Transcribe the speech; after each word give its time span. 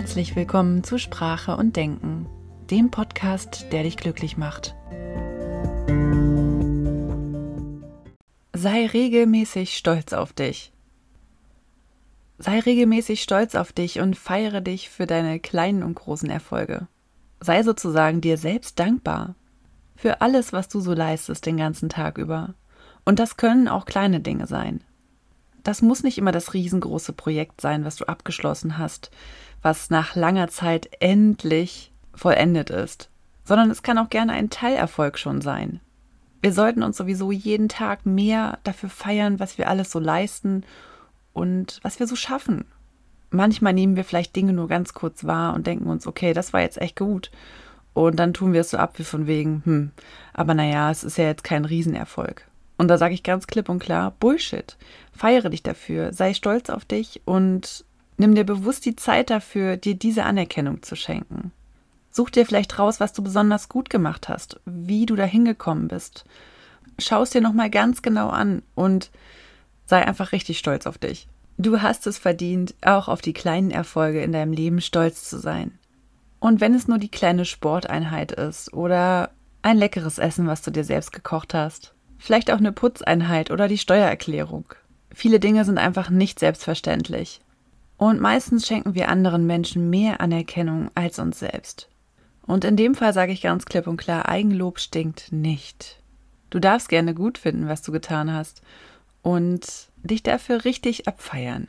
Herzlich 0.00 0.34
willkommen 0.34 0.82
zu 0.82 0.96
Sprache 0.96 1.58
und 1.58 1.76
Denken, 1.76 2.26
dem 2.70 2.90
Podcast, 2.90 3.66
der 3.70 3.82
dich 3.82 3.98
glücklich 3.98 4.38
macht. 4.38 4.74
Sei 8.54 8.86
regelmäßig 8.86 9.76
stolz 9.76 10.14
auf 10.14 10.32
dich. 10.32 10.72
Sei 12.38 12.60
regelmäßig 12.60 13.22
stolz 13.22 13.54
auf 13.54 13.74
dich 13.74 14.00
und 14.00 14.16
feiere 14.16 14.62
dich 14.62 14.88
für 14.88 15.06
deine 15.06 15.38
kleinen 15.38 15.82
und 15.82 15.96
großen 15.96 16.30
Erfolge. 16.30 16.88
Sei 17.40 17.62
sozusagen 17.62 18.22
dir 18.22 18.38
selbst 18.38 18.78
dankbar 18.78 19.34
für 19.96 20.22
alles, 20.22 20.54
was 20.54 20.70
du 20.70 20.80
so 20.80 20.94
leistest 20.94 21.44
den 21.44 21.58
ganzen 21.58 21.90
Tag 21.90 22.16
über. 22.16 22.54
Und 23.04 23.18
das 23.18 23.36
können 23.36 23.68
auch 23.68 23.84
kleine 23.84 24.20
Dinge 24.20 24.46
sein. 24.46 24.82
Das 25.62 25.82
muss 25.82 26.02
nicht 26.02 26.18
immer 26.18 26.32
das 26.32 26.54
riesengroße 26.54 27.12
Projekt 27.12 27.60
sein, 27.60 27.84
was 27.84 27.96
du 27.96 28.06
abgeschlossen 28.06 28.78
hast, 28.78 29.10
was 29.62 29.90
nach 29.90 30.14
langer 30.16 30.48
Zeit 30.48 30.90
endlich 31.00 31.92
vollendet 32.14 32.70
ist, 32.70 33.10
sondern 33.44 33.70
es 33.70 33.82
kann 33.82 33.98
auch 33.98 34.10
gerne 34.10 34.32
ein 34.32 34.50
Teilerfolg 34.50 35.18
schon 35.18 35.40
sein. 35.40 35.80
Wir 36.42 36.52
sollten 36.52 36.82
uns 36.82 36.96
sowieso 36.96 37.32
jeden 37.32 37.68
Tag 37.68 38.06
mehr 38.06 38.58
dafür 38.64 38.88
feiern, 38.88 39.40
was 39.40 39.58
wir 39.58 39.68
alles 39.68 39.90
so 39.90 39.98
leisten 39.98 40.64
und 41.32 41.78
was 41.82 42.00
wir 42.00 42.06
so 42.06 42.16
schaffen. 42.16 42.64
Manchmal 43.30 43.74
nehmen 43.74 43.96
wir 43.96 44.04
vielleicht 44.04 44.34
Dinge 44.34 44.52
nur 44.52 44.66
ganz 44.66 44.94
kurz 44.94 45.24
wahr 45.24 45.54
und 45.54 45.66
denken 45.66 45.88
uns, 45.88 46.06
okay, 46.06 46.32
das 46.32 46.52
war 46.52 46.62
jetzt 46.62 46.80
echt 46.80 46.96
gut. 46.96 47.30
Und 47.92 48.16
dann 48.16 48.32
tun 48.32 48.52
wir 48.52 48.62
es 48.62 48.70
so 48.70 48.78
ab 48.78 48.98
wie 48.98 49.04
von 49.04 49.26
wegen, 49.26 49.62
hm, 49.64 49.90
aber 50.32 50.54
naja, 50.54 50.90
es 50.90 51.04
ist 51.04 51.18
ja 51.18 51.24
jetzt 51.24 51.44
kein 51.44 51.64
Riesenerfolg. 51.64 52.46
Und 52.80 52.88
da 52.88 52.96
sage 52.96 53.12
ich 53.12 53.22
ganz 53.22 53.46
klipp 53.46 53.68
und 53.68 53.78
klar, 53.78 54.14
Bullshit. 54.20 54.78
Feiere 55.12 55.50
dich 55.50 55.62
dafür, 55.62 56.14
sei 56.14 56.32
stolz 56.32 56.70
auf 56.70 56.86
dich 56.86 57.20
und 57.26 57.84
nimm 58.16 58.34
dir 58.34 58.44
bewusst 58.44 58.86
die 58.86 58.96
Zeit 58.96 59.28
dafür, 59.28 59.76
dir 59.76 59.94
diese 59.94 60.24
Anerkennung 60.24 60.82
zu 60.82 60.96
schenken. 60.96 61.52
Such 62.10 62.30
dir 62.30 62.46
vielleicht 62.46 62.78
raus, 62.78 62.98
was 62.98 63.12
du 63.12 63.22
besonders 63.22 63.68
gut 63.68 63.90
gemacht 63.90 64.30
hast, 64.30 64.60
wie 64.64 65.04
du 65.04 65.14
da 65.14 65.24
hingekommen 65.24 65.88
bist. 65.88 66.24
Schau 66.98 67.20
es 67.20 67.28
dir 67.28 67.42
nochmal 67.42 67.68
ganz 67.68 68.00
genau 68.00 68.30
an 68.30 68.62
und 68.74 69.10
sei 69.84 70.02
einfach 70.02 70.32
richtig 70.32 70.58
stolz 70.58 70.86
auf 70.86 70.96
dich. 70.96 71.28
Du 71.58 71.82
hast 71.82 72.06
es 72.06 72.16
verdient, 72.16 72.72
auch 72.80 73.08
auf 73.08 73.20
die 73.20 73.34
kleinen 73.34 73.70
Erfolge 73.70 74.22
in 74.22 74.32
deinem 74.32 74.54
Leben 74.54 74.80
stolz 74.80 75.28
zu 75.28 75.38
sein. 75.38 75.78
Und 76.38 76.62
wenn 76.62 76.72
es 76.72 76.88
nur 76.88 76.96
die 76.96 77.10
kleine 77.10 77.44
Sporteinheit 77.44 78.32
ist 78.32 78.72
oder 78.72 79.32
ein 79.60 79.76
leckeres 79.76 80.18
Essen, 80.18 80.46
was 80.46 80.62
du 80.62 80.70
dir 80.70 80.84
selbst 80.84 81.12
gekocht 81.12 81.52
hast, 81.52 81.92
vielleicht 82.20 82.50
auch 82.52 82.58
eine 82.58 82.70
Putzeinheit 82.70 83.50
oder 83.50 83.66
die 83.66 83.78
Steuererklärung. 83.78 84.66
Viele 85.12 85.40
Dinge 85.40 85.64
sind 85.64 85.78
einfach 85.78 86.10
nicht 86.10 86.38
selbstverständlich. 86.38 87.40
Und 87.96 88.20
meistens 88.20 88.66
schenken 88.66 88.94
wir 88.94 89.08
anderen 89.08 89.46
Menschen 89.46 89.90
mehr 89.90 90.20
Anerkennung 90.20 90.90
als 90.94 91.18
uns 91.18 91.38
selbst. 91.38 91.88
Und 92.46 92.64
in 92.64 92.76
dem 92.76 92.94
Fall 92.94 93.12
sage 93.12 93.32
ich 93.32 93.42
ganz 93.42 93.64
klipp 93.64 93.86
und 93.86 93.96
klar, 93.96 94.28
Eigenlob 94.28 94.78
stinkt 94.78 95.32
nicht. 95.32 96.02
Du 96.50 96.58
darfst 96.58 96.88
gerne 96.88 97.14
gut 97.14 97.38
finden, 97.38 97.68
was 97.68 97.82
du 97.82 97.92
getan 97.92 98.32
hast 98.32 98.62
und 99.22 99.88
dich 100.02 100.22
dafür 100.22 100.64
richtig 100.64 101.08
abfeiern. 101.08 101.68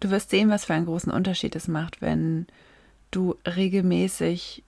Du 0.00 0.10
wirst 0.10 0.30
sehen, 0.30 0.50
was 0.50 0.64
für 0.64 0.74
einen 0.74 0.86
großen 0.86 1.12
Unterschied 1.12 1.54
es 1.54 1.68
macht, 1.68 2.00
wenn 2.00 2.46
du 3.10 3.36
regelmäßig 3.46 4.64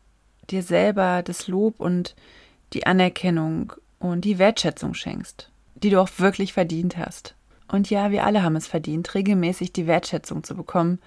dir 0.51 0.63
selber 0.63 1.23
das 1.23 1.49
Lob 1.49 1.81
und 1.81 2.15
die 2.73 2.87
Anerkennung 2.87 3.73
und 4.13 4.25
die 4.25 4.39
Wertschätzung 4.39 4.93
schenkst, 4.93 5.51
die 5.77 5.91
du 5.91 6.01
auch 6.01 6.11
wirklich 6.19 6.53
verdient 6.53 6.99
hast. 6.99 7.35
Und 7.69 7.89
ja, 7.89 8.11
wir 8.11 8.25
alle 8.25 8.43
haben 8.43 8.57
es 8.57 8.67
verdient, 8.67 9.15
regelmäßig 9.15 9.73
die 9.73 9.87
Wertschätzung 9.87 10.45
zu 10.45 10.55
bekommen, 10.55 10.99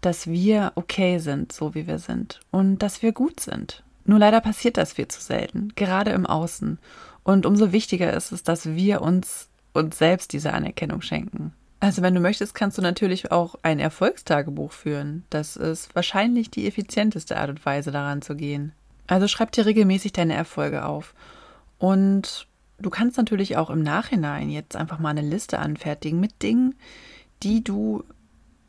dass 0.00 0.26
wir 0.26 0.72
okay 0.74 1.18
sind, 1.18 1.52
so 1.52 1.74
wie 1.74 1.86
wir 1.86 1.98
sind 1.98 2.40
und 2.50 2.78
dass 2.78 3.02
wir 3.02 3.12
gut 3.12 3.38
sind. 3.38 3.84
Nur 4.04 4.18
leider 4.18 4.40
passiert 4.40 4.76
das 4.76 4.94
viel 4.94 5.06
zu 5.06 5.20
selten, 5.20 5.72
gerade 5.76 6.10
im 6.10 6.26
Außen. 6.26 6.78
Und 7.22 7.46
umso 7.46 7.70
wichtiger 7.70 8.12
ist 8.12 8.32
es, 8.32 8.42
dass 8.42 8.66
wir 8.66 9.02
uns 9.02 9.48
uns 9.72 9.98
selbst 9.98 10.32
diese 10.32 10.52
Anerkennung 10.52 11.00
schenken. 11.00 11.52
Also 11.78 12.02
wenn 12.02 12.14
du 12.14 12.20
möchtest, 12.20 12.56
kannst 12.56 12.76
du 12.76 12.82
natürlich 12.82 13.30
auch 13.30 13.54
ein 13.62 13.78
Erfolgstagebuch 13.78 14.72
führen. 14.72 15.22
Das 15.30 15.56
ist 15.56 15.94
wahrscheinlich 15.94 16.50
die 16.50 16.66
effizienteste 16.66 17.36
Art 17.36 17.50
und 17.50 17.64
Weise 17.64 17.92
daran 17.92 18.20
zu 18.20 18.34
gehen. 18.34 18.72
Also 19.06 19.28
schreib 19.28 19.52
dir 19.52 19.66
regelmäßig 19.66 20.12
deine 20.12 20.34
Erfolge 20.34 20.84
auf. 20.84 21.14
Und 21.80 22.46
du 22.78 22.90
kannst 22.90 23.16
natürlich 23.16 23.56
auch 23.56 23.70
im 23.70 23.82
Nachhinein 23.82 24.50
jetzt 24.50 24.76
einfach 24.76 24.98
mal 24.98 25.08
eine 25.08 25.22
Liste 25.22 25.58
anfertigen 25.58 26.20
mit 26.20 26.42
Dingen, 26.42 26.74
die 27.42 27.64
du 27.64 28.04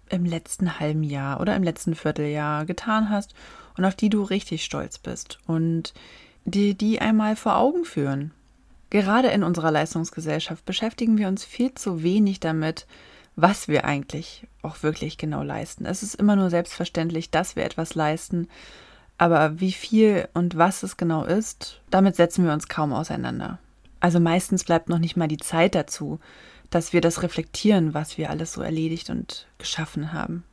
im 0.10 0.26
letzten 0.26 0.80
halben 0.80 1.04
Jahr 1.04 1.42
oder 1.42 1.56
im 1.56 1.64
letzten 1.64 1.94
Vierteljahr 1.94 2.66
getan 2.66 3.10
hast 3.10 3.36
und 3.78 3.84
auf 3.84 3.96
die 3.96 4.10
du 4.10 4.24
richtig 4.24 4.64
stolz 4.64 4.98
bist 4.98 5.40
und 5.46 5.94
dir 6.46 6.74
die 6.74 7.02
einmal 7.02 7.36
vor 7.36 7.58
Augen 7.58 7.84
führen. 7.84 8.32
Gerade 8.90 9.28
in 9.28 9.44
unserer 9.44 9.72
Leistungsgesellschaft 9.72 10.66
beschäftigen 10.66 11.18
wir 11.18 11.28
uns 11.28 11.44
viel 11.44 11.74
zu 11.74 12.04
wenig 12.04 12.40
damit, 12.40 12.88
was 13.36 13.68
wir 13.68 13.84
eigentlich 13.84 14.48
auch 14.62 14.84
wirklich 14.84 15.18
genau 15.18 15.44
leisten. 15.44 15.86
Es 15.86 16.02
ist 16.02 16.16
immer 16.16 16.38
nur 16.38 16.50
selbstverständlich, 16.50 17.30
dass 17.30 17.58
wir 17.58 17.66
etwas 17.66 17.94
leisten, 17.94 18.48
aber 19.22 19.60
wie 19.60 19.72
viel 19.72 20.28
und 20.34 20.58
was 20.58 20.84
es 20.84 20.98
genau 20.98 21.24
ist, 21.24 21.82
damit 21.90 22.16
setzen 22.16 22.46
wir 22.46 22.54
uns 22.54 22.68
kaum 22.68 22.92
auseinander. 22.94 23.60
Also 24.00 24.20
meistens 24.20 24.64
bleibt 24.64 24.90
noch 24.90 25.00
nicht 25.00 25.16
mal 25.16 25.28
die 25.28 25.38
Zeit 25.38 25.76
dazu, 25.76 26.20
dass 26.70 26.94
wir 26.94 27.02
das 27.02 27.22
reflektieren, 27.22 27.94
was 27.94 28.18
wir 28.18 28.30
alles 28.30 28.54
so 28.54 28.62
erledigt 28.62 29.10
und 29.10 29.48
geschaffen 29.58 30.14
haben 30.14 30.44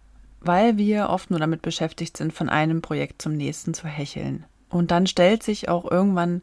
weil 0.41 0.77
wir 0.77 1.09
oft 1.09 1.31
nur 1.31 1.41
damit 1.41 1.63
beschäftigt 1.63 2.17
sind, 2.17 2.33
von 2.33 2.49
einem 2.49 2.83
Projekt 2.83 3.23
zum 3.23 3.35
nächsten 3.35 3.75
zu 3.75 3.87
hecheln. 3.89 4.45
Und 4.69 4.91
dann 4.91 5.07
stellt 5.07 5.43
sich 5.43 5.69
auch 5.69 5.91
irgendwann 5.91 6.43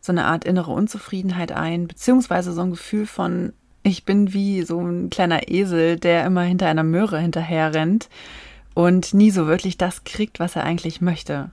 so 0.00 0.12
eine 0.12 0.24
Art 0.24 0.44
innere 0.44 0.70
Unzufriedenheit 0.70 1.52
ein, 1.52 1.86
beziehungsweise 1.86 2.52
so 2.52 2.62
ein 2.62 2.70
Gefühl 2.70 3.06
von, 3.06 3.52
ich 3.82 4.04
bin 4.04 4.32
wie 4.32 4.62
so 4.62 4.80
ein 4.80 5.10
kleiner 5.10 5.48
Esel, 5.48 5.98
der 5.98 6.24
immer 6.24 6.42
hinter 6.42 6.68
einer 6.68 6.84
Möhre 6.84 7.20
hinterher 7.20 7.74
rennt 7.74 8.08
und 8.74 9.14
nie 9.14 9.30
so 9.30 9.46
wirklich 9.46 9.76
das 9.76 10.04
kriegt, 10.04 10.40
was 10.40 10.56
er 10.56 10.64
eigentlich 10.64 11.00
möchte. 11.00 11.50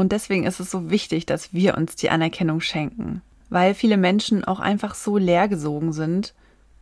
Und 0.00 0.10
deswegen 0.10 0.44
ist 0.44 0.58
es 0.58 0.72
so 0.72 0.90
wichtig, 0.90 1.24
dass 1.24 1.52
wir 1.52 1.76
uns 1.76 1.94
die 1.94 2.10
Anerkennung 2.10 2.60
schenken, 2.60 3.22
weil 3.48 3.74
viele 3.74 3.96
Menschen 3.96 4.44
auch 4.44 4.58
einfach 4.58 4.94
so 4.96 5.18
leergesogen 5.18 5.92
sind 5.92 6.34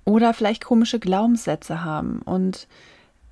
oder 0.05 0.33
vielleicht 0.33 0.65
komische 0.65 0.99
Glaubenssätze 0.99 1.85
haben 1.85 2.23
und 2.23 2.69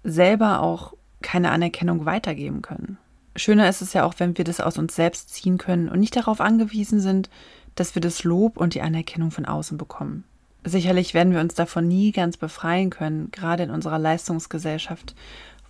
selber 0.05 0.61
auch 0.61 0.93
keine 1.23 1.51
Anerkennung 1.51 2.05
weitergeben 2.05 2.61
können. 2.61 2.99
Schöner 3.37 3.69
ist 3.71 3.81
es 3.81 3.95
ja 3.95 4.05
auch, 4.05 4.15
wenn 4.19 4.37
wir 4.37 4.45
das 4.45 4.61
aus 4.61 4.77
uns 4.77 4.95
selbst 4.95 5.33
ziehen 5.33 5.57
können 5.57 5.89
und 5.89 6.01
nicht 6.01 6.15
darauf 6.15 6.43
angewiesen 6.43 7.01
sind, 7.01 7.31
dass 7.75 7.95
wir 7.95 8.03
das 8.03 8.23
Lob 8.23 8.59
und 8.59 8.75
die 8.75 8.83
Anerkennung 8.83 9.31
von 9.31 9.47
außen 9.47 9.79
bekommen. 9.79 10.25
Sicherlich 10.63 11.15
werden 11.15 11.33
wir 11.33 11.41
uns 11.41 11.55
davon 11.55 11.89
nie 11.89 12.13
ganz 12.13 12.37
befreien 12.37 12.91
können, 12.91 13.31
gerade 13.31 13.63
in 13.63 13.71
unserer 13.71 13.99
Leistungsgesellschaft, 13.99 15.15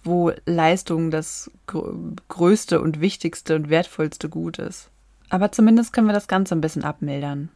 wo 0.03 0.33
Leistung 0.47 1.11
das 1.11 1.51
größte 1.67 2.81
und 2.81 3.01
wichtigste 3.01 3.57
und 3.57 3.71
wertvollste 3.71 4.29
Gut 4.29 4.59
ist. 4.59 4.91
Aber 5.29 5.53
zumindest 5.53 5.93
können 5.93 6.07
wir 6.07 6.15
das 6.15 6.29
Ganze 6.29 6.55
ein 6.55 6.61
bisschen 6.61 6.85
abmildern. 6.85 7.51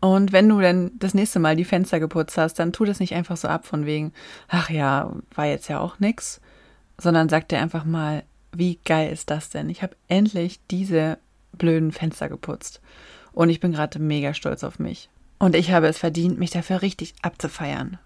Und 0.00 0.32
wenn 0.32 0.48
du 0.48 0.60
denn 0.60 0.92
das 0.98 1.14
nächste 1.14 1.38
Mal 1.38 1.56
die 1.56 1.64
Fenster 1.64 2.00
geputzt 2.00 2.38
hast, 2.38 2.54
dann 2.54 2.72
tu 2.72 2.84
das 2.84 3.00
nicht 3.00 3.14
einfach 3.14 3.36
so 3.36 3.48
ab 3.48 3.66
von 3.66 3.84
wegen, 3.84 4.12
ach 4.48 4.70
ja, 4.70 5.12
war 5.34 5.46
jetzt 5.46 5.68
ja 5.68 5.78
auch 5.78 5.98
nix, 5.98 6.40
sondern 6.96 7.28
sag 7.28 7.48
dir 7.48 7.60
einfach 7.60 7.84
mal, 7.84 8.24
wie 8.52 8.78
geil 8.84 9.12
ist 9.12 9.30
das 9.30 9.50
denn? 9.50 9.68
Ich 9.68 9.82
habe 9.82 9.96
endlich 10.08 10.58
diese 10.70 11.18
blöden 11.52 11.92
Fenster 11.92 12.28
geputzt. 12.28 12.80
Und 13.32 13.50
ich 13.50 13.60
bin 13.60 13.72
gerade 13.72 13.98
mega 13.98 14.34
stolz 14.34 14.64
auf 14.64 14.78
mich. 14.78 15.10
Und 15.38 15.54
ich 15.54 15.70
habe 15.70 15.86
es 15.86 15.98
verdient, 15.98 16.38
mich 16.38 16.50
dafür 16.50 16.82
richtig 16.82 17.14
abzufeiern. 17.22 17.98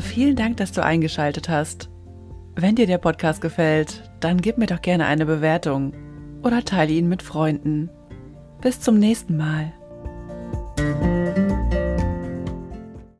Vielen 0.00 0.36
Dank, 0.36 0.56
dass 0.58 0.72
du 0.72 0.82
eingeschaltet 0.82 1.48
hast. 1.48 1.90
Wenn 2.54 2.74
dir 2.74 2.86
der 2.86 2.98
Podcast 2.98 3.40
gefällt, 3.40 4.10
dann 4.20 4.40
gib 4.40 4.58
mir 4.58 4.66
doch 4.66 4.82
gerne 4.82 5.06
eine 5.06 5.26
Bewertung 5.26 5.92
oder 6.42 6.64
teile 6.64 6.92
ihn 6.92 7.08
mit 7.08 7.22
Freunden. 7.22 7.90
Bis 8.60 8.80
zum 8.80 8.98
nächsten 8.98 9.36
Mal. 9.36 9.72